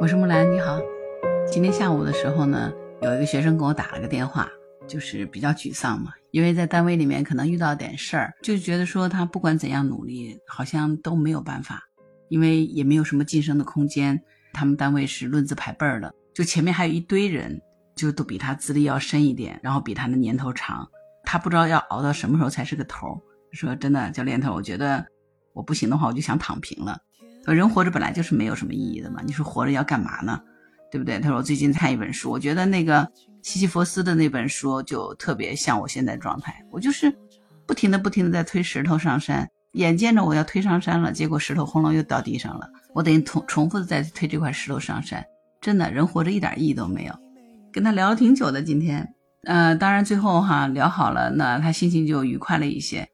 [0.00, 0.80] 我是木兰，你好。
[1.46, 4.48] 今天下午的时候呢，有一个学生给我打了个电话，
[4.88, 11.82] 就是比较沮丧嘛，因为在单位里面可能遇到点事儿，就觉得说他不管怎样努力，好像都没有办法，
[12.30, 14.18] 因为也没有什么晋升的空间。
[14.54, 17.60] 他们单位是论资排辈儿的，就前面还有一堆人，
[17.94, 20.88] 就都比他资历要深一点，然后比他的年头长，
[21.24, 23.20] 他不知道要熬到什么时候才是个头。
[23.52, 25.04] 说真的，教练头，我觉得
[25.52, 26.98] 我不行的话，我就想躺平了。
[27.46, 30.40] 人活着本来就是没有什么意义的嘛，你说活着要干嘛呢？
[30.90, 31.18] 对不对？
[31.20, 33.08] 他说我最近看一本书，我觉得那个
[33.42, 37.12] 西西弗斯的那本书就特别像我现在状态，我就是
[37.66, 45.24] 不停的不停的在推石头上山，眼见着我要推上山了，结果石头轰隆又掉地上了，我等于重重复的在推这块石头上山，
[45.60, 47.14] 真的人活着一点意义都没有。
[47.72, 49.14] 跟他聊了挺久的，今天，
[49.44, 53.08] 呃，当然最后哈聊好了，那他心情就愉快了一些。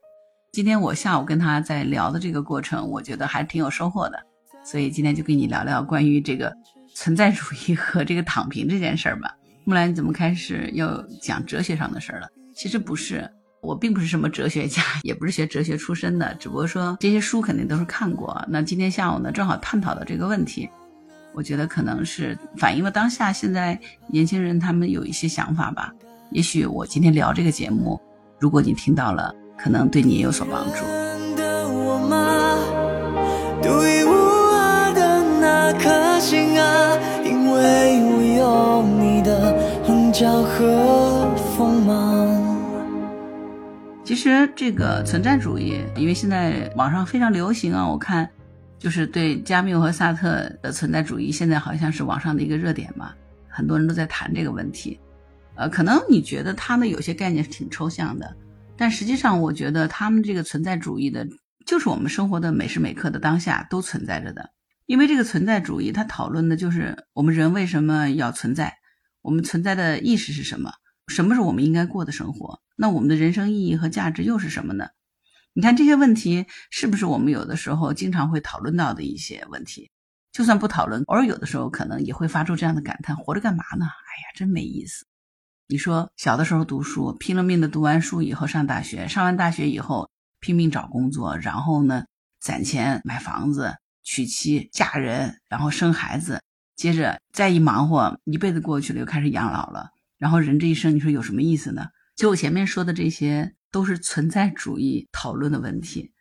[0.50, 4.18] 今天我下午跟他在聊的这个过程，我觉得还挺有收获的，
[4.66, 6.52] 所以今天就跟你聊聊关于这个
[6.92, 9.32] 存在主义和这个躺平这件事儿吧。
[9.64, 12.28] 木兰，你怎么开始要讲哲学上的事儿了？
[12.54, 18.44] 其实不是，我并不是什么哲学家，也不是学哲学出身的，只不过说这些书肯定都是看过。
[18.48, 20.68] 那今天下午呢，正好探讨到这个问题，
[21.32, 25.92] 我觉得可能是反映了当下现在年轻人他们有一些想法吧。
[26.32, 28.00] 也许我今天聊这个节目，
[28.40, 29.34] 如果你听到了。
[29.58, 32.35] 可能对你也有所帮助。
[37.66, 39.52] 没有你的
[39.88, 42.56] 棱角和锋芒
[44.04, 48.28] 其实这个存在主义，因为现在网上非常流行啊，我看
[48.78, 53.12] 就是对加缪和萨特的存在主义，现在好像是网上的一个热点嘛，
[53.48, 55.00] 很多人都在谈这个问题。
[55.56, 58.32] 呃，可能你觉得他们有些概念是挺抽象的。
[58.76, 61.26] 但实际上，我觉得他们这个存在主义的，
[61.66, 64.50] 就是我们生活的每时每刻的当下都存在着的。
[64.86, 68.74] 因为这个存在主义，它讨论的就是我们人为什么要存在，
[69.20, 70.72] 我们存在的意识是什么，
[71.08, 74.86] 什么是我们应该过的生活，那我们的人生意义和价值又是什么呢？
[75.52, 79.90] 你看这些问题是不是我们有的时候经常会讨论到的一些问题？
[80.32, 83.86] 就算不讨论，偶尔有的时候可能也会发出这样的感叹：活着干嘛呢？
[83.86, 85.06] 哎呀，真没意思。
[85.66, 92.04] 你说小的时候读书，拼了命的读完书以后上大学，上完大学以后拼命找工作，然后呢
[92.38, 93.74] 攒钱买房子、
[94.06, 96.40] 娶妻嫁人，然后生孩子，
[96.76, 99.90] 接着再一忙活，一辈子过去了，又开始养老了。
[100.16, 101.88] 然后人这一生，你说有什么意思呢？
[102.14, 106.12] 就我前面说的这些，都是存在主义讨论的问题，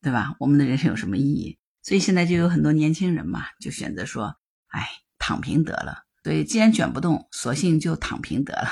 [0.00, 0.34] 对吧？
[0.40, 1.58] 我们的人生有什么意义？
[1.82, 4.34] 所以现在就有很多年轻人嘛，就选择说，
[4.68, 4.88] 哎，
[5.18, 5.98] 躺平得了。
[6.22, 8.68] 所以既然卷不动，索性就躺平得了。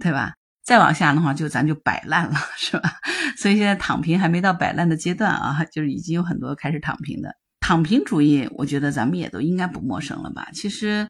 [0.00, 0.34] 对吧？
[0.64, 2.92] 再往下的话，就咱就摆烂了，是吧？
[3.38, 7.34] 所以现在躺平还没到摆烂的阶段啊，就是已经有很多开始躺平的
[7.68, 8.48] 躺平主义。
[8.54, 10.48] 我觉得咱们也都应该不陌生了吧？
[10.54, 11.06] 其实，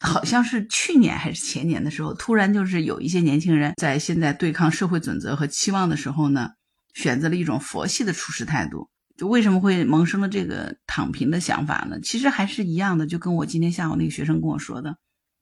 [0.00, 6.52] 好像是去年还是前年的时候，突然就是有一些年轻人在现在对抗社会准则和期望的时候呢，
[6.94, 8.88] 选择了一种佛系的处事态度。
[9.18, 12.00] 就为什么会萌生了这个躺平的想法呢？
[12.00, 14.96] 其实还是一样的，就跟我今天下午那个学生跟我说的，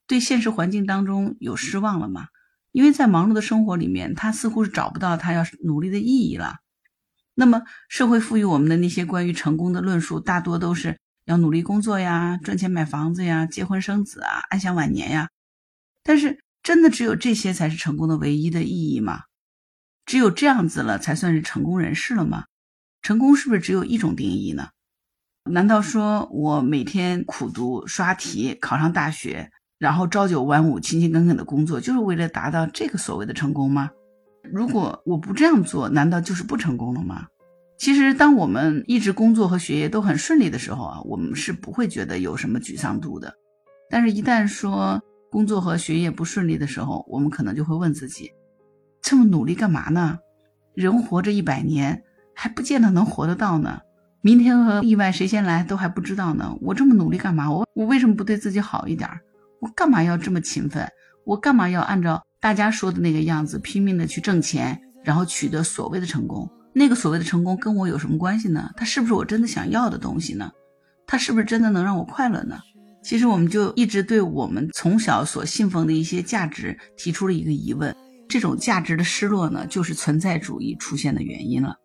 [0.05, 2.25] 对现实环境当中有失望了嘛？
[2.73, 6.57] 因为在忙碌的生活里面，他似乎是找不到他要努力的意义了。
[7.39, 15.29] 那么，社会赋予我们的那些关于成功的论述，大多都是要努力工作呀、赚钱买房子呀、结婚生子啊、安享晚年呀。
[16.03, 19.25] 但是，真的只有这些才是成功的唯一的意义吗？
[20.03, 22.45] 只有这样子了，才算是成功人士了吗？
[23.03, 24.69] 成功是不是只有一种定义呢？
[25.43, 29.51] 难道说我每天苦读、刷题、考上大学？
[29.77, 33.91] 然后朝九晚五、勤勤恳恳的工作，就是为了达到这个所谓的成功吗？
[34.53, 37.27] 如果我不这样做，难道就是不成功了吗？
[37.77, 43.33] 其实，当我们一直工作和学业都很顺利的时候啊，我们是不会觉得有什么沮丧度的。
[43.89, 48.31] 但是，一旦说工作和学业不顺利的时候，我们可能就会问自己：
[49.01, 50.17] 这么努力干嘛呢？
[50.73, 52.03] 人活着一百年，
[52.33, 53.79] 还不见得能活得到呢。
[54.21, 56.57] 明天和意外谁先来都还不知道呢。
[56.61, 57.51] 我这么努力干嘛？
[57.51, 59.09] 我我为什么不对自己好一点？
[59.61, 60.87] 我干嘛要这么勤奋？
[61.25, 66.49] 我干嘛要按照大家说的那个样子拼命的去挣钱，然后取得所谓的成功？
[66.73, 68.69] 那个所谓的成功跟我有什么关系呢？
[68.77, 70.51] 它是不是我真的想要的东西呢？
[71.07, 72.59] 它是不是真的能让我快乐呢？
[73.03, 77.95] 其实我们就一直对我们从小所信奉的一些价值提出了一个疑问：
[78.27, 81.75] 这种价值的失落呢，就是存在主义出现的原因了。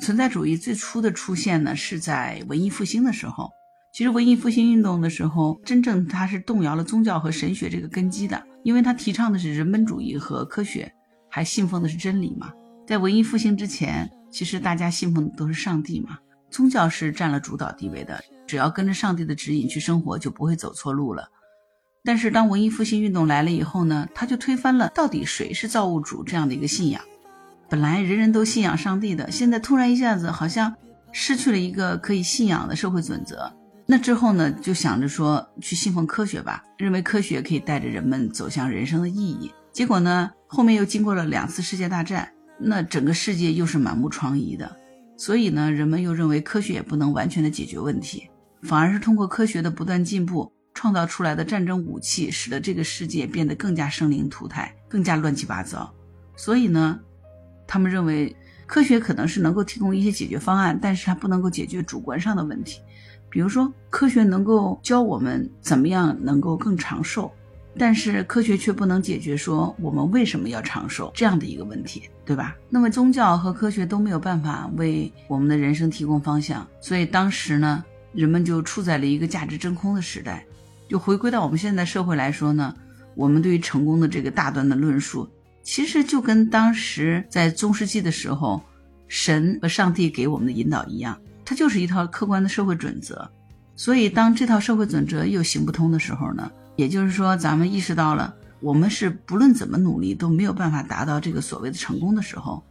[0.00, 3.48] 存在主义最初的出现呢，是在文艺复兴的时候。
[3.94, 10.92] 其实文艺复兴运动的时候，真正它是动摇了宗教和神学这个根基的，因为他提倡的是人本主义和科学，
[11.28, 12.52] 还信奉的是真理嘛。
[12.86, 16.18] 在文艺复兴之前，其实大家信奉的都是上帝嘛，
[16.50, 21.28] 宗教是占了主导地位的，只要跟着上帝的指引去生活，就不会走错路了。
[22.04, 27.00] 但是当文艺复兴运动来了以后呢，他就推翻了到底谁是造物主这样的一个信仰。
[27.70, 30.74] 本来人人都信仰上帝的，现在突然一下子好像
[31.12, 33.50] 失去了一个可以信仰的社会准则。
[33.92, 39.52] 那之后呢，就想着说去信奉科学吧，认为科学可以带着人们走向人生的意义。
[39.70, 42.26] 结果呢，后面又经过了两次世界大战，
[42.58, 44.74] 那整个世界又是满目疮痍的。
[45.18, 48.30] 所以呢，人们又认为科学也不能完全的解决问题，
[48.62, 55.92] 反而是通过科学的不断进步，创造出来的战争武器，使得这个世界变得更加生灵涂炭，更加乱七八糟。
[56.34, 56.98] 所以呢，
[57.68, 58.34] 他们认为
[58.66, 62.80] 科学可能是能够提供一些解决方案，但是它不能够解决主观上的问题。
[63.32, 67.32] 比如说，科学能够教我们怎么样能够更长寿，
[67.78, 72.54] 但是科学却不能解决说我们为什么要长寿这样的一个问题，对吧？
[72.68, 77.82] 那么宗教和科学都没有办法为我们的人生提供方向，所以当时呢，
[78.12, 80.44] 人们就处在了一个价值真空的时代。
[80.86, 82.76] 就回归到我们现在社会来说呢，
[83.14, 85.26] 我们对于成功的这个大段的论述，
[85.62, 88.60] 其实就跟当时在中世纪的时候，
[89.08, 91.18] 神和上帝给我们的引导一样。
[91.52, 93.28] 它就是一套客观的社会准则，
[93.76, 102.64] 所以当这套社会准则又行不通的时候呢，也就是说，咱们意识到了我们是不论怎么努力都没有办法达到这个所谓的成功的时候，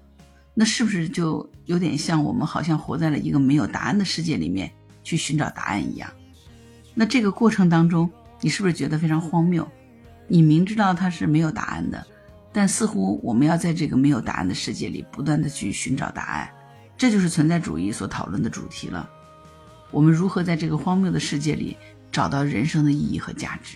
[0.56, 4.72] 那是不是就有点像我们好像活在了一个没有答案的世界里面
[5.04, 6.10] 去寻找答案一样？
[6.95, 9.68] 那这个过程当中，你是不是觉得非常荒谬？
[10.27, 12.04] 你明知道它是没有答案的，
[12.51, 16.50] 但似乎我们要在这个没有答案的世界里不断的去寻找答案。
[17.01, 19.09] 这就是存在主义所讨论的主题了。
[19.89, 21.75] 我们如何在这个荒谬的世界里
[22.12, 23.75] 找到人生的意义和价值？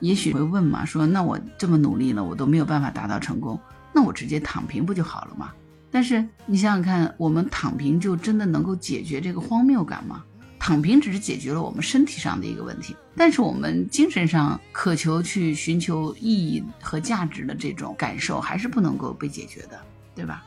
[0.00, 3.58] 也许会问嘛，说那我这么努力了，我都没有办法达到成功，
[3.94, 5.54] 那我直接躺平不就好了吗？
[5.90, 10.22] 但是你想想看，我们躺平就真的能够解决这个荒谬感吗？
[10.58, 19.80] 躺平只是解决了我们身体上的一个问题，但是我们精神上渴求去寻求意义和价值的这种感受还是不能够被解决的，
[20.14, 20.44] 对吧？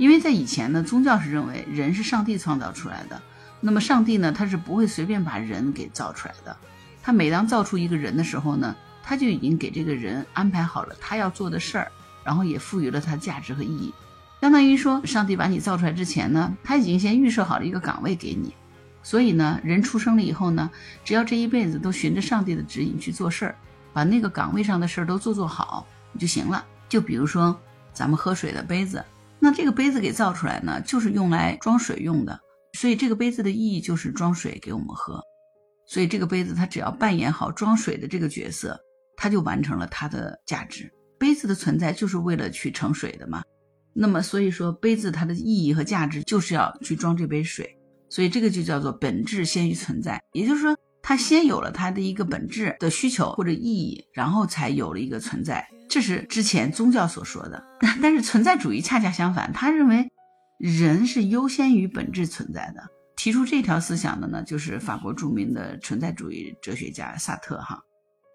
[0.00, 3.20] 因为在以前呢，宗教是认为人是上帝创造出来的，
[3.60, 6.56] 那么上帝呢，他是不会随便把人给造出来的。
[7.02, 11.92] 他每当造出一个人的时候呢，他就已经给这个人安排好了他要做的事儿，
[12.24, 13.92] 然后也赋予了他价值和意义。
[14.40, 18.54] 相当于说，上帝把你造出来之前呢，他已经先预设好了一个岗位给你。
[19.02, 20.70] 所以呢，人出生了以后呢，
[21.04, 23.54] 只要这一辈子都循着上帝的指引去做事儿，
[23.92, 25.86] 把那个岗位上的事儿都做做好
[26.18, 26.64] 就行了。
[26.88, 27.54] 就比如说
[27.92, 29.04] 咱们喝水的杯子。
[29.40, 32.38] 那这个杯子给造出来呢，就是用来装水用的，
[32.74, 35.20] 所以这个杯子的意义就是装水给我们喝。
[35.86, 38.78] 所以这个杯子它只要扮演好装水的这个角色，
[39.16, 40.88] 它就完成了它的价值。
[41.18, 43.42] 杯子的存在就是为了去盛水的嘛。
[43.92, 47.76] 那么所以说杯子它的意义和价值就是要去装这杯水，
[48.08, 55.66] 所以这个就叫做本质先于存在，也就是说它先有了它的一个本质的需求或者意义，然后才有了一个存在。
[55.88, 57.62] 这是之前宗教所说的，
[58.00, 60.08] 但是存在主义恰恰相反，他认为
[60.58, 62.82] 人是优先于本质存在的。
[63.16, 67.82] 提出这条思想的呢，就是法国著名的存在主义哲学家萨特哈。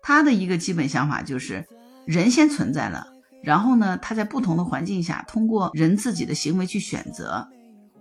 [0.03, 1.65] 他的一个基本想法就是
[2.05, 3.07] 人先存在了，
[3.41, 7.47] 然后呢，他在不同的环境下，通过人自己的行为去选择，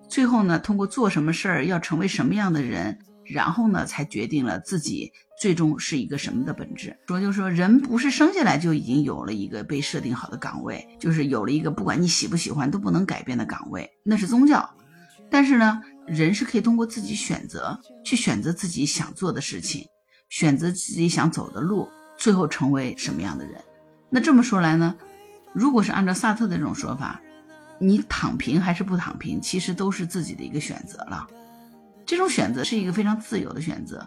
[0.08, 5.12] 最后呢，通过做什么事儿要成为什么样的人，然后呢，才决定了自己。
[5.37, 6.97] 最终是一个什么的本质？
[7.09, 14.71] 说就是说，人不是生下来就已经有了一个被设定好的岗位，就是有了一个不管你喜不喜欢都不能改变的岗位，那是宗教。
[15.28, 19.85] 但是呢，人是可以通过自己选择，去选择自己想做的事情，
[20.28, 23.61] 选择自己想走的路，最后成为什么样的人。
[24.09, 24.95] 那这么说来呢，
[25.52, 27.21] 如果是按照萨特的这种说法，
[27.81, 31.26] 你躺平还是不躺平，其实都是自己的一个选择了。
[32.06, 34.06] 这种选择是一个非常自由的选择。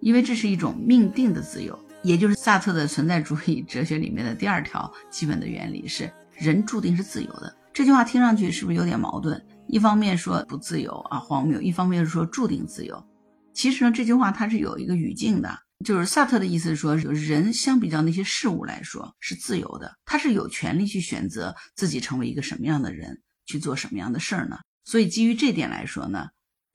[0.00, 7.52] 因为这是一种命定的自由，也就是萨特的存在主义哲学里面的第二条基本的原理是人注定是自由的。
[7.72, 9.44] 这句话听上去是不是有点矛盾？
[9.66, 13.04] 一方面说不自由啊荒谬，一方面是说注定自由。
[13.52, 24.58] 其实呢，这句话它是有一个语境的，就是萨特的意思是说，人相比较那些事物来说是自由的，他是有权利去选择自己成为一个什么样的人，去做什么样的事儿呢？
[24.84, 26.28] 所以基于这点来说呢，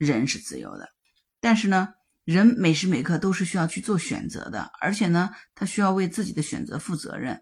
[0.04, 0.88] 人是自由的。
[1.40, 1.88] 但是呢？
[2.24, 7.38] 人每时每刻都是需要去做选择的，而且呢，他需要为自己的选择负责任。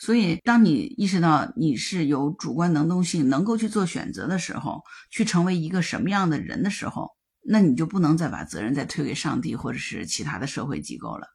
[0.00, 4.82] 所以，当你意识到你是有主观能动性，能够去做选择的时候，
[5.12, 7.08] 去成为一个什么样的人的时候，
[7.44, 11.28] 那你就不能再把责任再推给上帝或者是其他的社会机构了，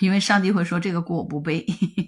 [0.00, 1.66] 因为上帝会说这个锅我不背，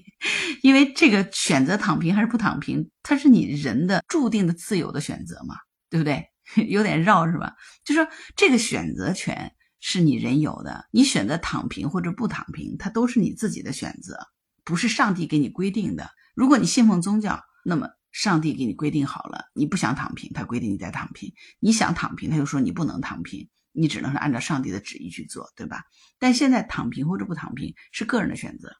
[0.63, 5.57] 因为这个选择躺平还是不躺平，它是你人的注定的自由的选择嘛，
[5.91, 6.32] 对不对？
[6.57, 7.55] 有点绕是吧？
[7.85, 8.07] 就说
[8.37, 9.55] 这个选择权。
[9.85, 14.17] 是你人有的，你选择躺平或者不躺平，它都是你自己的选择，
[14.63, 16.09] 不是上帝给你规定的。
[16.37, 25.83] 如果你信奉宗教，那么上帝给你规定好了，你不想躺平，他规定你再躺平；你想躺平，他就说你不能躺平，你只能是按照上帝的旨意去做，对吧？
[26.21, 28.73] 但现在躺平或者不躺平是个人的选择，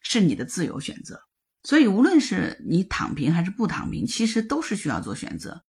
[0.00, 1.20] 是你的自由选择。
[1.62, 5.62] 所以无论是你躺平还是不躺平，其实都是需要做选择。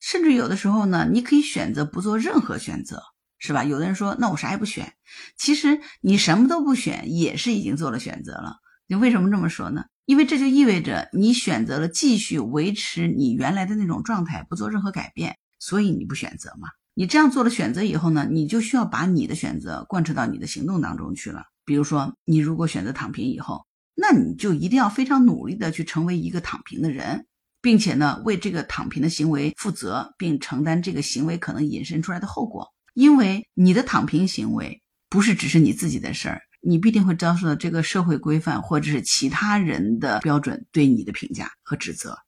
[0.00, 3.02] 甚至有的时候呢，你可以选择不做任何选择。
[3.40, 3.62] 是吧？
[3.62, 4.94] 有的人说，那我啥也不选。
[5.38, 8.56] 其实你什么都不选，也是已经做了选择了。
[8.88, 9.84] 你为什么这么说呢？
[10.06, 16.66] 因为这就意味着你选择了继续维持你原来的那种状态，不做任何改变，所以你不选择嘛。
[16.94, 21.44] 你这样做了选择以后呢，你就需要把你的选择贯彻到你的行动当中去了。
[21.64, 27.27] 比如说，你如果选择躺平以后，那你就一定要非常努力的去成为一个躺平的人，
[27.60, 32.72] 并且呢，为这个躺平的行为负责，并承担这个行为可能引申出来的后果。
[32.94, 42.18] 因为你的躺平行为不是只是你自己的事儿，你必定会遭受到这个社会规范或者是其他人的标准对你的评价和指责。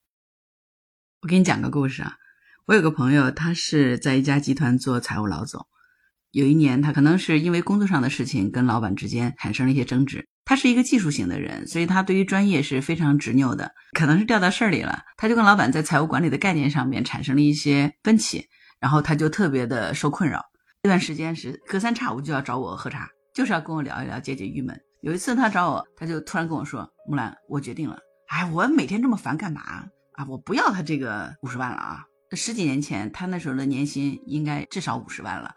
[1.22, 2.16] 我给你讲个故事啊，
[2.66, 5.66] 我有个朋友，他是在一家集团做财务老总。
[6.30, 10.28] 有一年，他可能是因为工作上的事情跟老板之间产生了一些争执。
[10.50, 13.70] 他是一个技术型的人，所以他对于专业是非常执拗的。
[13.92, 18.44] 可能是掉到事儿里了，他就跟老板在财务管理的概念上面产生了一些分歧，
[18.80, 20.44] 然后他就特别的受困扰。
[20.82, 24.76] 这段时间是隔三差五就要找我喝茶，就是要跟我聊一聊，解解郁闷。
[25.02, 30.26] 有一次他找我，他就突然跟我说：“木兰，我决定了，哎，我每天这么烦干嘛啊？
[30.26, 32.02] 我不要他这个五十万了啊！
[32.32, 35.54] 十几年前他那时候的年薪应该至少五十万了，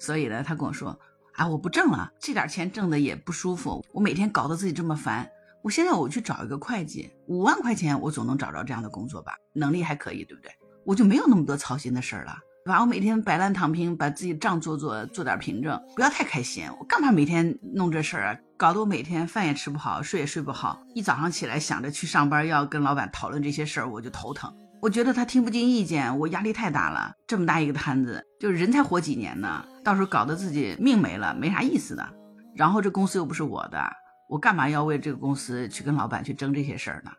[0.00, 0.98] 所以呢，他跟我说：
[1.34, 5.28] 啊，我不挣了，这点钱挣的也不舒服，我每天搞得自己这么烦，
[5.62, 9.36] 我现在我去找一个会计，五万块钱我总能找着这样的工作吧？
[9.52, 10.50] 能力还可以，对不对？
[10.84, 12.80] 我就没有那么多操心的事儿了。”对吧？
[12.80, 16.64] 我每天摆烂躺平，把自己账做做，做点凭证，不要太开心。
[16.78, 18.38] 我干嘛每天弄这事儿啊？
[18.56, 20.80] 搞得我每天饭也吃不好，睡也睡不好。
[20.94, 24.54] 一早上起来想着去上班，要跟老板讨论这些事儿，我就头疼。
[24.82, 27.14] 我觉得他听不进意见，我压力太大了。
[27.24, 29.64] 这么大一个摊子，就人才活几年呢？
[29.84, 32.04] 到时候搞得自己命没了，没啥意思的。
[32.56, 33.80] 然后这公司又不是我的，
[34.28, 37.12] 我干嘛要为这个公司去跟老板去争这些事儿呢？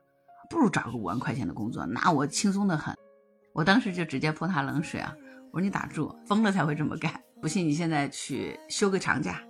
[0.49, 2.93] 不如找个五万块钱的工作，那我轻松的很。
[3.53, 5.15] 我当时就直接泼他冷水啊！
[5.53, 7.13] 我说你打住，疯了才会这么干。
[7.41, 9.41] 不信你现在去休个长假，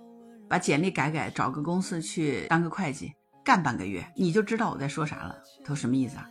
[0.48, 3.12] 把简历改改，找个公司去当个会计，
[3.44, 5.36] 干半个月，你就知道我在说啥了。
[5.64, 6.30] 他说什么意思啊？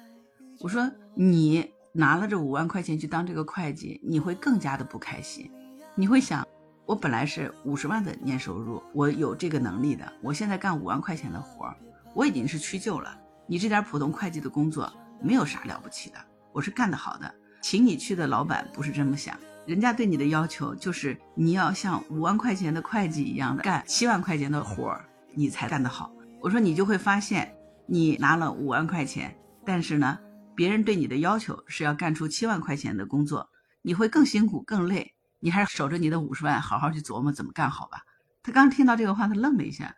[0.59, 5.49] 我说你拿了这五万块钱去当这个会计，你会更加的不开心。
[5.93, 6.45] 你会想，
[6.87, 11.77] 我本来是五十万的年收入，我有这个能力的，我现在干五万块钱的活儿，
[12.15, 13.15] 我已经是屈就了。
[13.45, 16.17] 你这点普通会计的工作没有啥了不起的，
[16.51, 17.31] 我是干得好的。
[17.61, 19.37] 请你去的老板不是这么想。
[19.67, 26.11] 人家对你的要求就是你要像五万块钱的会计一样的干七万块钱的活儿，你才干得好。
[26.41, 29.33] 我说你就会发现，你拿了五万块钱，
[29.63, 30.19] 但是呢，
[30.55, 33.49] 别人对你的要求是要干出七万块钱的工作，
[33.81, 35.13] 你会更辛苦更累。
[35.39, 38.05] 你还是守着你的五十万，好好去琢磨怎么干好吧。
[38.41, 39.95] 他刚听到这个话，他愣了一下，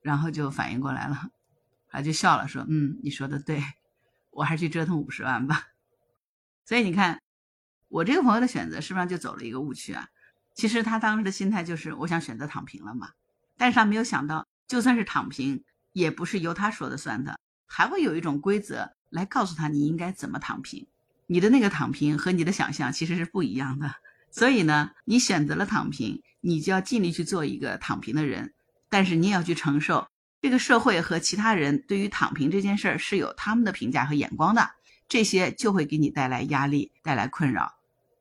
[0.00, 1.30] 然后就反应过来了，
[1.88, 3.62] 他就笑了，说：“嗯，你说的对，
[4.30, 5.68] 我还是去折腾五十万吧。”
[6.64, 7.20] 所以你看。
[7.88, 10.08] 我这个朋友的选择是不是就走了一个误区啊？
[10.54, 13.12] 其实他当时的心态就是我想选择躺平了嘛，
[13.56, 20.86] 但是他没有想到，就算是躺平，也不是由他说的算的，还会有一种规则来告诉他你应该怎么躺平。
[21.26, 23.94] 你的那个躺平和你的想象其实是不一样的，
[24.30, 28.54] 所以呢，你选择了躺平，你就要尽力去做一个躺平的人，
[28.88, 30.06] 但是你也要去承受
[30.40, 34.70] 这个社会和其他人对于躺平这件事儿是有他们的评价和眼光的，
[35.08, 37.74] 这些就会给你带来压力，带来困扰。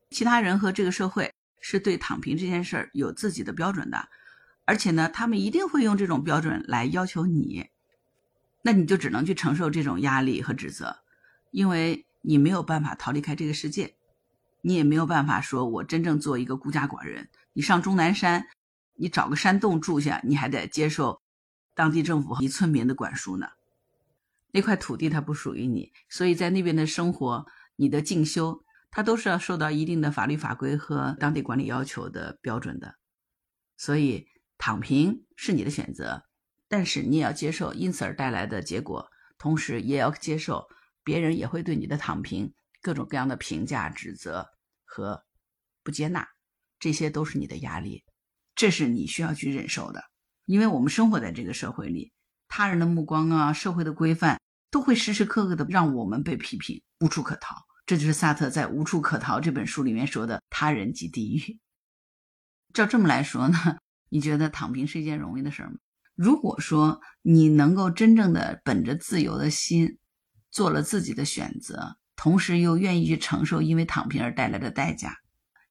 [0.09, 4.07] 其他人和这个社会是对躺平这件事儿有自己的标准的，
[4.65, 7.67] 而且呢，他们一定会用这种标准来要求你，
[8.65, 10.97] 那你就只能去承受这种压力和指责，
[11.51, 13.95] 因为你没有办法逃离开这个世界，
[14.61, 17.29] 你也没有办法说我真正做一个孤家寡人。
[17.53, 18.47] 你上终南山，
[18.95, 21.21] 你找个山洞住下，你还得接受
[21.75, 23.49] 当地政府一村民的管束呢。
[24.49, 27.45] 那块土地它不属于你，所以在那边的生活，
[27.75, 28.63] 你的进修。
[28.89, 32.95] 它都是要受到一定的法律法规和当地管理要求的标准的，
[33.77, 36.23] 所以躺平是你的选择，
[36.67, 39.07] 但是你也要接受因此而带来的结果，
[39.37, 40.65] 同时也要接受
[41.03, 44.47] 别人也会对你的躺平各种各样的评价、指责
[44.83, 45.23] 和
[45.83, 46.27] 不接纳，
[46.79, 48.03] 这些都是你的压力，
[48.55, 50.03] 这是你需要去忍受的，
[50.45, 52.11] 因为我们生活在这个社会里，
[52.47, 54.41] 他人的目光啊，社会的规范
[54.71, 57.55] 都会时时刻刻的让我们被批评，无处可逃。
[57.85, 61.59] 这就是萨特在《无处可逃》这本书里面说的“他人即地狱”。
[62.73, 63.77] 照这么来说呢，
[64.09, 65.75] 你觉得躺平是一件容易的事吗？
[66.15, 69.97] 如果说你能够真正的本着自由的心，
[70.49, 75.17] 做了自己的选择，同时又愿意去承受因为躺平而带来的代价，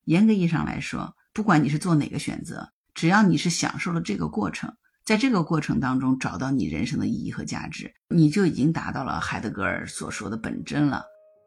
[0.05, 4.71] 严格意义上来说，不管你是做哪个选择，只要你是享受了这个过程，
[5.03, 11.05] 在这个过程当中找到你人生的意义和价值，你就已经达到了海德格尔所说的本真了。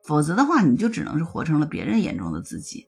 [0.08, 2.88] 否则的话，你就只能是活成了别人眼中的自己。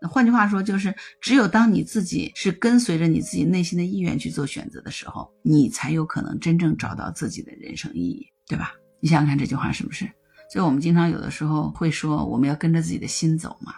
[0.00, 8.74] 那换句话说，就是只有当你自己是跟随着你自己内心的意愿去做选择的时候，你才有可能真正找到自己的人生意义，对吧？
[9.00, 10.10] 你想想看这句话是不是？
[10.52, 13.74] 所以我们经常有的时候会说，我们要跟着自己的心走嘛。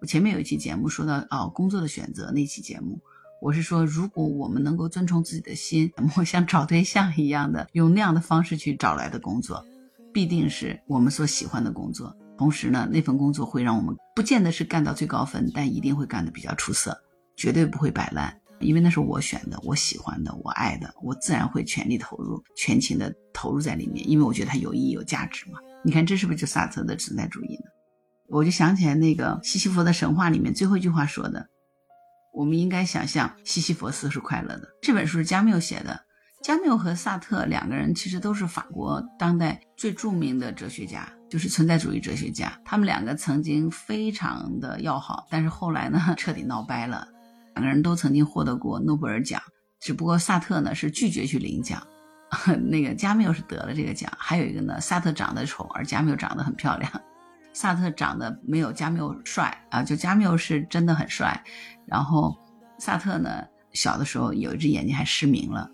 [0.00, 3.00] 我前面有一期节目说到哦，工作的选择那期节目，
[3.42, 5.92] 我是说，如果我们能够遵从自己的心，
[6.24, 9.64] 像找对象一样的用那样的方式去找来的工作，
[10.12, 12.16] 必定是我们所喜欢的工作。
[12.36, 17.00] 同时呢，那份工作会让我们不见得是干到最高分，但一定会干得比较出色，
[17.36, 25.60] 绝对不会摆烂，因为那是我选的，我喜欢的，我爱的，我自然会全力投入、全情的投入在里面，因为我觉得它有意义、有价值嘛。
[25.84, 27.70] 你看，这是不是就萨特的存在主义呢？
[28.26, 31.48] 我就想起来那个西西弗的神话里面最后一句话说的
[32.34, 36.07] ：“我们应该想象西西弗斯是快乐的。”这本书是加缪写的。
[36.42, 42.52] 加缪和萨特两个人其实都是法国当代最著名的哲学家，就是存在主义哲学家。
[42.64, 47.06] 他们两个曾经非常的要好，但是后来呢， 彻底闹掰了。
[47.54, 49.42] 两个人都曾经获得过诺贝尔奖，
[49.80, 51.84] 只不过萨特呢是拒绝去领奖，
[52.70, 54.10] 那个加缪是得了这个奖。
[54.16, 56.90] 还有一个呢，萨特长得丑，而加缪长得很漂亮。
[57.52, 61.42] 萨特长得没有加缪帅啊，就加缪是真的很帅。
[61.84, 62.32] 然后
[62.78, 65.68] 萨特呢，小的时候有一只眼睛还失明了。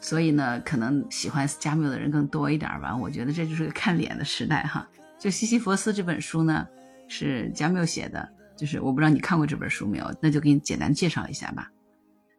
[0.00, 2.96] 所以呢，可能喜欢加缪的人更多一点吧。
[2.96, 4.86] 我觉得这就是个看脸的时代哈。
[5.18, 6.66] 就《西西弗斯》这本书呢，
[7.08, 11.70] 是加缪写的，就是我不知道你看过这本书没有，那就给你简单介绍一下吧。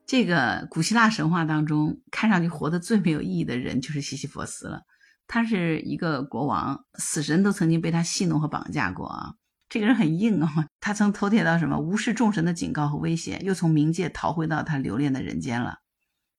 [0.05, 4.83] 这个古希腊神话当中，看上去活得最没有意义的人就是西西弗斯了。
[5.27, 9.33] 他是一个国王，死神都曾经被他戏弄和绑架过啊。
[9.67, 15.79] 这个人很硬啊，他曾头铁到什么无视众神的警告和威胁，又从冥界逃回到他留恋的人间了。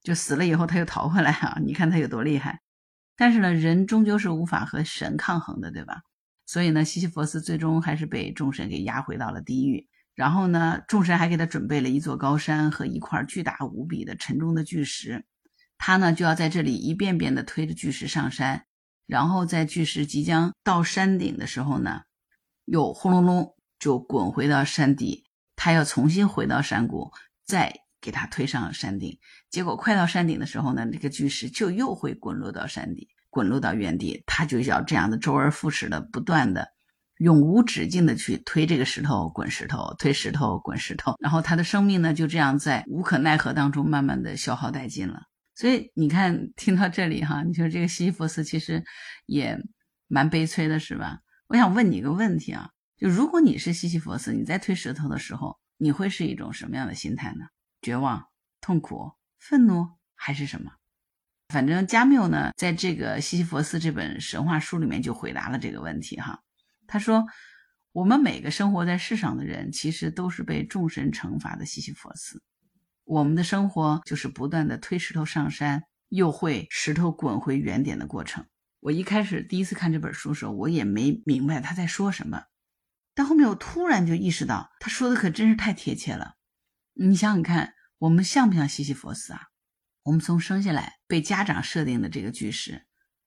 [0.03, 1.59] 就死了以后，他又逃回来啊！
[1.63, 2.61] 你看他有多厉害。
[3.17, 6.03] 但是呢，人终究是无法和神抗衡的，对吧？
[6.47, 9.89] 所以呢，西西弗斯最终还是被众神给押回到了地狱。
[10.15, 15.25] 然后呢，众神还给他准备了一座高山和一块巨大无比的沉重的巨石，
[15.77, 18.65] 他呢就要在这里一遍遍地推着巨石上山。
[19.07, 22.03] 然后在巨石即将到山顶的时候呢，
[22.65, 25.25] 又轰隆隆就滚回到山底，
[25.57, 27.13] 他要重新回到山谷，
[27.45, 27.88] 再。
[28.01, 29.19] 给他推上了山顶，
[29.51, 34.23] 结果快到山顶的时候呢，这个巨石就又会滚落到山底，滚落到原地。
[34.27, 36.69] 他就要这样的周而复始的，不断的，
[37.19, 41.15] 永无止境的去推这个石头，滚石头，推石头，滚石头。
[41.21, 45.23] 然后他的生命呢，就这样在无可奈何当中慢慢的消耗殆尽了。
[45.55, 48.85] 所以你看，听到这里哈，你说这个西西弗斯其实
[49.27, 49.59] 也
[50.07, 51.19] 蛮悲催的，是吧？
[51.49, 57.47] 我想问你一个问题啊，就如果你是西西弗斯，你在推石头的时候，你会是一种什么样的心态呢？
[57.83, 58.29] 绝望、
[58.61, 60.73] 痛苦、愤怒还是什么？
[61.49, 66.43] 反正加缪呢，在这个《西西弗斯》这本神话书里面就回答了这个问题哈。
[66.87, 67.27] 他说
[67.93, 72.43] ：“我们每个生活在世上的人，其实都是被众神惩罚的西西弗斯。
[73.05, 78.45] 我们的生活就是不断的推石头上山，又会石头滚回原点的过程。”
[78.81, 82.45] 我一开始第一次看这本书的时候，我也没明白他在说什么，
[83.15, 86.37] 但后面我突然就意识到，他说的可真是太贴切了。
[87.01, 89.43] 你想想看，我们像不像西西弗斯啊？
[90.03, 92.87] 我们从生下来被家长设定的这个巨石，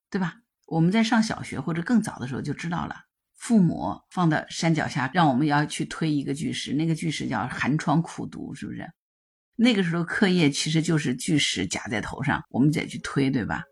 [0.10, 0.40] 对吧？
[0.68, 3.06] 我们在上小学或者更早的时候就知道了，
[3.38, 8.92] 父母放到山脚下，让我们要去推一个巨石，那个巨石叫寒窗苦读，是不是？
[9.56, 13.64] 那个时候课业其实就是巨石夹在头上，我们得去推，对吧？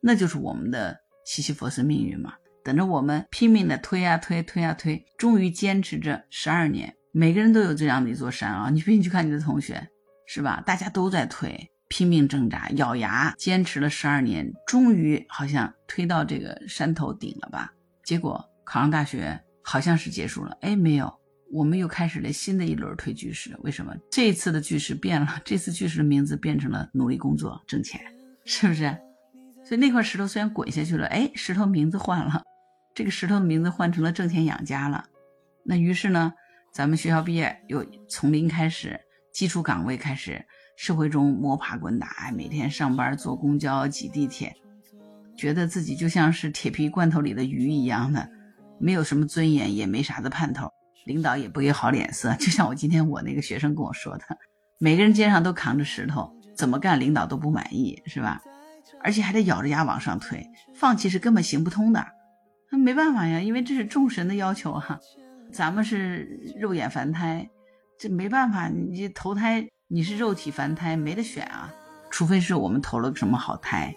[0.00, 6.94] 那就是我们的西西弗斯命运嘛，等着我们拼命的推呀推，推呀推，终于坚持着十二年。
[7.12, 8.70] 每个人都有这样的一座山啊！
[8.70, 9.88] 你不信去看你的同学，
[10.26, 10.62] 是吧？
[10.66, 17.72] 大家都在推，拼命挣扎，咬牙坚持了十二年，终于好像推到这个山头顶了吧？
[18.04, 20.56] 结果考上大学，好像是结束了。
[20.60, 21.12] 哎，没有，
[21.50, 23.56] 我们又开始了新的一轮推巨石。
[23.60, 23.94] 为什么？
[24.10, 28.00] 这次的巨石变了， 这次巨石的名字变成了努力工作挣钱，
[28.44, 28.94] 是不是？
[29.64, 32.42] 所以那块石头虽然滚下去了，哎，石头名字换了，
[32.94, 35.06] 这个石头的名字换成了挣钱养家了。
[35.64, 36.34] 那于是呢？
[36.72, 39.00] 咱们学校毕业，又从零开始，
[39.32, 40.44] 基础岗位开始，
[40.76, 44.54] 社会中摸爬滚打，每天上班坐公交挤地铁，
[45.36, 48.28] 觉得自己就像是铁皮罐头里的鱼一样的，
[48.78, 50.70] 没有什么尊严，也没啥子盼头，
[51.06, 52.32] 领导也不给好脸色。
[52.38, 54.24] 就像我今天我那个学生跟我说的，
[54.78, 58.40] 每个人肩上都扛着石头，怎么干领导都不满意，是吧？
[59.00, 62.06] 而且还得咬着牙往上推，放弃是根本行不通的。
[62.70, 64.98] 那没办法呀，因为这是众神的要求哈。
[65.52, 67.48] 咱们是肉眼凡胎，
[67.98, 71.72] 这没办法，你投胎你是肉体凡胎，没得选啊。
[72.10, 73.94] 除非是我们投了个什么好胎，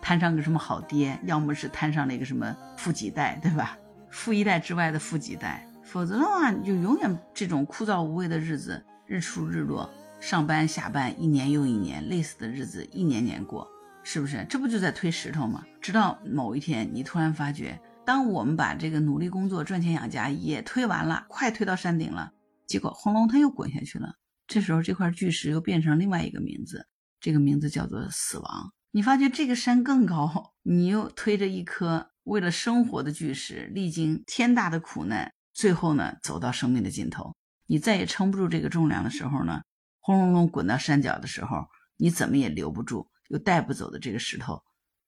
[0.00, 3.76] 摊上个什么好爹，要么是摊上了一个什么富几代，对吧？
[4.10, 13.66] 富一代之外的富几代，否则的话，你就永远这种枯燥无味的日子，日出日落，上班下班，一年又一年，累死的日子一年年过，
[14.02, 14.46] 是不是？
[14.48, 15.64] 这不就在推石头吗？
[15.80, 17.78] 直到某一天，你突然发觉。
[18.06, 22.32] 当我们把这个努力工作、赚钱养家也推完了，快推到山顶了，
[22.64, 24.14] 结果轰隆，它又滚下去了。
[24.46, 26.86] 这时候，这块巨石又变成另外一个名字，
[27.18, 28.72] 这个名字叫做死亡。
[28.92, 37.34] 你发觉这个山更高，你又推着一颗为了生活的巨石，历经天大的苦难，最后呢，走到生命的尽头，
[37.66, 39.62] 你再也撑不住这个重量的时候呢，
[39.98, 41.66] 轰隆隆滚到山脚的时候，
[41.96, 44.62] 你怎么也留不住，又带不走的这个石头，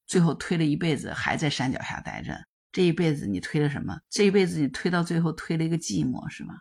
[0.04, 2.47] 最后推了一辈子还在山脚下待着。
[2.70, 4.00] 这一辈子你推了什么？
[4.11, 6.61] 这一辈子你推到最后推了一个寂寞，是吧？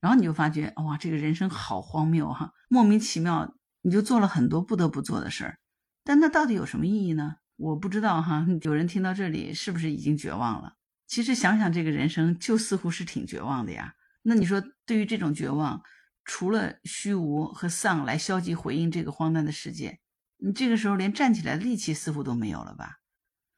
[0.00, 5.58] 然后你就发觉，哇，这个人生好荒谬哈，莫名其妙，你就做了很多不得不做的事儿，
[6.04, 7.36] 但那到底有什么意义呢？
[7.56, 8.46] 我不知道哈。
[8.62, 10.74] 有人听到这里是不是已经绝望了？
[11.08, 13.94] 其实想想这个人生，就似乎是挺绝望的呀。
[14.22, 15.82] 那你说，对于这种绝望，
[16.24, 19.98] 除了虚无和丧来消极回应这个荒诞的世界，
[20.36, 23.00] 你这个时候连站起来的力气似乎都没有了吧？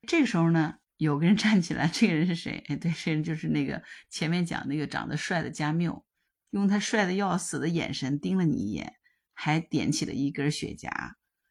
[0.09, 0.77] 这个时候呢？
[1.01, 2.63] 有个人站起来，这个人是谁？
[2.69, 6.05] 哎，对，这人就是那个前面讲那个长得帅的加缪，
[6.51, 8.97] 用他帅的要死的眼神盯了你一眼，
[9.33, 10.91] 还点起了一根雪茄，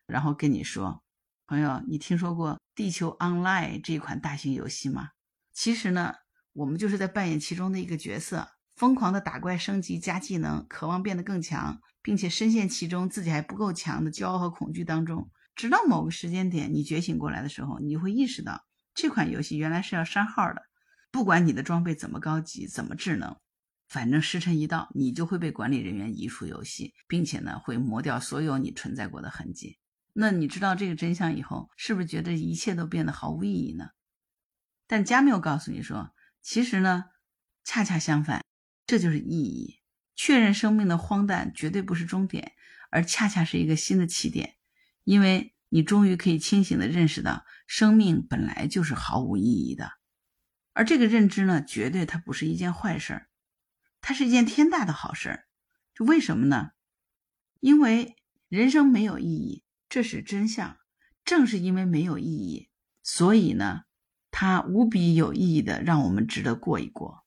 [0.05, 1.03] 然后跟你说
[1.47, 5.09] ：“朋友，你听说过《地球 Online》这款大型游戏吗？
[5.51, 6.13] 其实呢，
[6.53, 15.31] 我们就是在扮演其中的一个角色，疯狂的打怪升级加技能，渴望变得更强，并且深陷其中自己还不够强的骄傲和恐惧当中。
[15.55, 18.63] 直到某个时间点，你觉醒过来的时候，你会意识到。”
[19.01, 20.63] 这款游戏原来是要删号的，
[21.09, 23.37] 不管你的装备怎么高级、怎么智能，
[23.87, 29.79] 反正时辰一到，你就会被管理人员移出游戏，并且呢，会磨掉所有你存在过的痕迹。
[30.11, 33.91] 那你知道这个真相以后，是不是觉得一切都变得毫无意义呢？
[34.85, 37.05] 但加缪告诉你说，其实呢，
[37.63, 38.43] 恰恰相反，
[38.85, 39.79] 这就是意义。
[40.13, 42.51] 确认生命的荒诞绝对不是终点，
[42.89, 44.57] 而恰恰是一个新的起点，
[45.05, 45.55] 因为。
[45.69, 49.91] 你终于可以清醒地认识到，生命本来就是毫无意义的，
[50.73, 53.27] 而这个认知呢，绝对它不是一件坏事儿，
[54.01, 55.45] 它是一件天大的好事儿。
[55.93, 56.71] 就为什么呢？
[57.59, 58.15] 因为
[58.47, 60.77] 人生没有意义，这是真相。
[61.25, 62.69] 正是因为没有意义，
[63.03, 63.81] 所以呢，
[64.31, 67.23] 它无比有意义的，让我们值得过一过。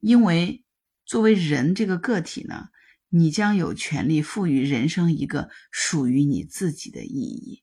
[0.00, 0.64] 因为
[1.04, 2.70] 作为人这个个体呢，
[3.08, 7.62] 你将有权利赋予人生一个属于你自己的意义。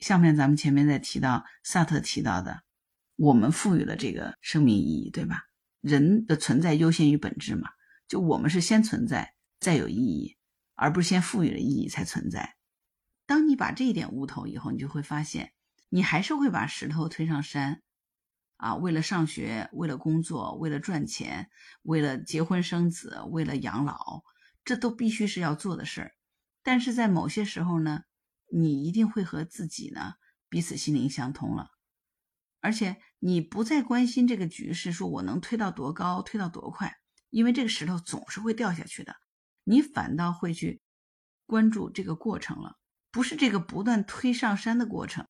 [0.00, 2.62] 下面咱们前面在提到萨特提到的，
[3.16, 5.44] 我们赋予了这个生命意义，对吧？
[5.82, 7.68] 人的存在优先于本质嘛，
[8.08, 10.36] 就我们是先存在再有意义，
[10.74, 12.56] 而不是先赋予了意义才存在。
[13.26, 15.52] 当你把这一点悟透以后，你就会发现，
[15.90, 17.82] 你还是会把石头推上山，
[18.56, 21.50] 啊，为了上学，为了工作，为了赚钱，
[21.82, 24.22] 为了结婚生子，为了养老，
[24.64, 26.12] 这都必须是要做的事儿。
[26.62, 28.04] 但是在某些时候呢？
[28.50, 30.14] 你一定会和自己呢
[30.48, 31.70] 彼此心灵相通了，
[32.60, 36.98] 而且你不再关心这个局势，说我能推到多高，推到多快，
[37.30, 39.14] 因为这个石头总是会掉下去的。
[39.64, 40.80] 你反倒会去
[41.46, 42.76] 关注这个过程了，
[43.12, 45.26] 不是这个不断推上山的过程，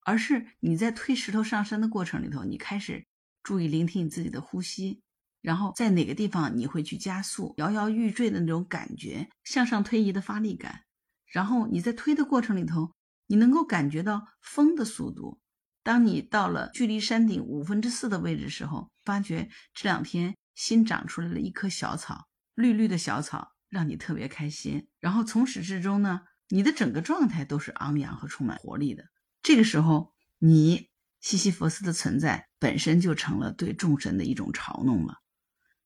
[0.00, 3.06] 而是你在推石头上山的过程里头，你开始
[3.42, 5.02] 注意聆听你自己的呼吸，
[5.42, 10.84] 然后在哪个地方你会去加速，摇摇欲坠的那种感觉，向上推移的发力感。
[11.32, 12.94] 然后你在推的过程里头，
[13.26, 15.40] 你能够感觉到风的速度。
[15.82, 24.86] 当你到了距离山顶五分之四的位置时候，发觉这两天新长出来了一棵小草，绿绿的小草，让你特别开心。
[25.00, 29.04] 然后从始至终呢，你的整个状态都是昂扬和充满活力的。
[29.42, 30.90] 这个时候，你
[31.20, 35.14] 西西弗斯的存在本身就成了对众神的一种嘲弄了，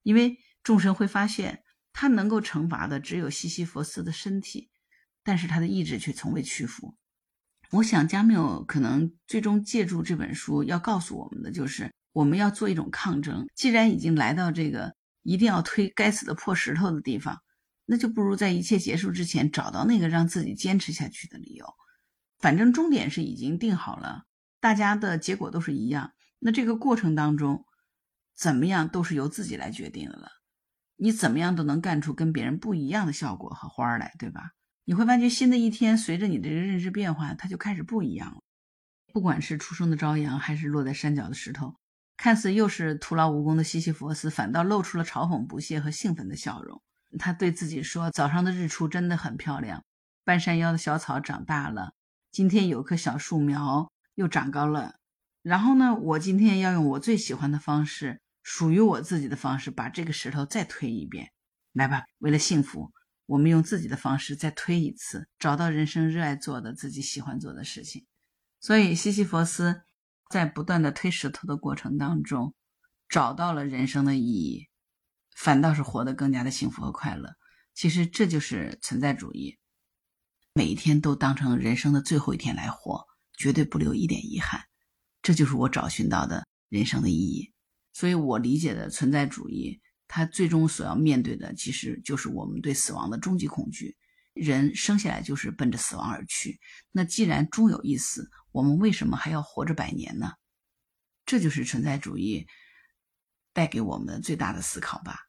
[0.02, 4.70] 因为众神会发现，他能够惩罚的只有西西弗斯的身体。
[5.26, 6.94] 但是他的意志却从未屈服。
[7.72, 13.44] 我想加缪可能最终借助这本书要告诉我们的，就是我们要做一种抗争。
[13.56, 17.42] 既然已经来到这个一定要推该死的破石头的地方，
[17.86, 21.66] 那就不如在一切结束之前找到那个让自己坚持下去的理由。
[22.38, 24.22] 反正终点是已经定好了，
[24.60, 26.12] 大家的结果都是一样。
[26.38, 27.64] 那这个过程当中，
[28.36, 30.28] 怎么样都是由自己来决定的了。
[30.94, 34.52] 你怎么样都能干出跟别人不一样的效果和花儿来，对吧？
[34.88, 38.40] 你会发觉新的一天随着你的认知变化，它就开始不一样了。
[39.12, 41.74] 不管是初升的朝阳，还是落在山脚的石头，
[42.16, 46.80] 看似又是徒劳无功的西西弗斯，反倒露出了嘲讽不屑和兴奋的笑容。
[47.18, 49.82] 他对自己说：“早上的日出真的很漂亮，
[50.24, 51.94] 半山腰的小草长大了，
[52.30, 54.94] 今天有棵小树苗又长高了。
[55.42, 61.32] 然后呢，我今天要用我最喜欢的方式，属于我自己的方式，把这个石头再推一遍。
[61.72, 62.92] 来吧，为了幸福，
[63.26, 68.06] 我们用自己的方式再推一次，找到人生热爱做的、自己喜欢做的事情。
[68.60, 69.82] 所以，西西弗斯
[70.30, 72.54] 在不断的推石头的过程当中，
[73.08, 74.68] 找到了人生的意义。”
[75.36, 77.34] 反倒是活得更加的幸福和快乐。
[77.74, 79.58] 其实这就是存在主义，
[80.54, 83.04] 每一天都当成人生的最后一天来活，
[83.36, 84.62] 绝对不留一点遗憾。
[85.20, 87.52] 这就是我找寻到的人生的意义。
[87.92, 93.96] 所以我理解的存在主义，他最终所要面对的，其实就是我们对死亡的终极恐惧。
[94.34, 96.60] 人生下来就是奔着死亡而去，
[96.92, 100.32] 那既然终有一死，我们为什么还要活着百年呢？
[101.24, 102.46] 这就是存在主义
[103.54, 105.20] 带给我们的最大的思考吧。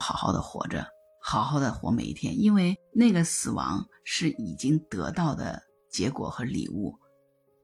[0.00, 0.84] 好好的活着，
[1.22, 6.98] 好好的活每一天，因为那个死亡是已经得到的结果和礼物，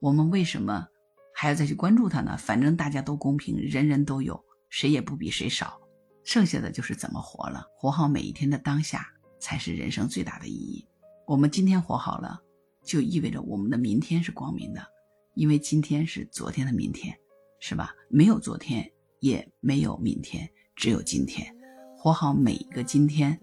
[0.01, 0.87] 我们为什么
[1.35, 2.37] 还要再去关注它呢？
[2.39, 5.81] 反正大家都公平，人人都有，谁也不比谁少，
[6.25, 9.07] 剩下的就是怎么活了，活好每一天的当下
[9.39, 10.87] 才是人生最大的意义。
[11.27, 12.41] 我们今天活好了，
[12.85, 14.85] 就意味着我们的明天是光明的，
[15.35, 17.17] 因为今天是昨天的明天，
[17.61, 17.95] 是吧？
[18.09, 21.55] 没有昨天，也没有明天，只有今天。
[21.97, 23.39] 活好每一个今天，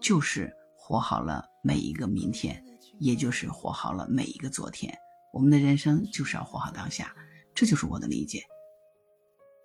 [0.00, 2.64] 就是活好了每一个明天，
[2.98, 4.92] 也就是活好了每一个昨天。
[5.32, 7.14] 我们的人生就是要活好当下，
[7.54, 8.42] 这就是我的理解。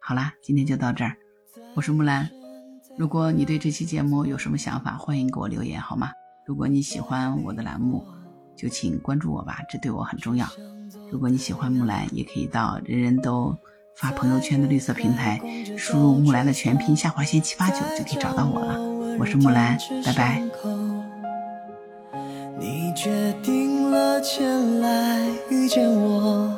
[0.01, 1.17] 好啦，今天就到这儿，
[1.75, 2.44] 我是木兰。
[2.97, 6.11] 如果你对这期节目有什么想法，欢迎给我留言，好吗？
[6.45, 8.03] 如果你喜欢我的栏目，
[8.55, 10.47] 就请关注我吧，这对我很重要。
[11.11, 13.55] 如果你喜欢木兰，也可以到人人都。
[13.97, 15.39] 发朋友圈的绿色平台，
[15.77, 18.77] 输入木兰的全拼下划线七八九就可以找到我了。
[19.17, 20.43] 我是木兰，拜拜。
[22.59, 26.54] 你决定了前来遇见我。